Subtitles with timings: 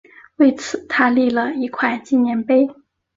[0.37, 2.67] 为此他立了一块纪念碑。